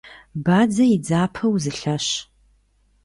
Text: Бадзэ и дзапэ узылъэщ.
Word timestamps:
Бадзэ 0.45 0.85
и 0.95 0.97
дзапэ 1.03 1.45
узылъэщ. 1.53 2.07